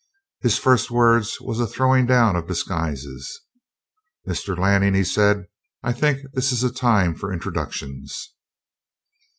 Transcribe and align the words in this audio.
His 0.41 0.57
first 0.57 0.89
word 0.89 1.25
was 1.41 1.59
a 1.59 1.67
throwing 1.67 2.07
down 2.07 2.35
of 2.35 2.47
disguises. 2.47 3.41
"Mr. 4.27 4.57
Lanning," 4.57 4.95
he 4.95 5.03
said, 5.03 5.45
"I 5.83 5.93
think 5.93 6.21
this 6.33 6.51
is 6.51 6.63
a 6.63 6.73
time 6.73 7.13
for 7.13 7.31
introductions." 7.31 8.33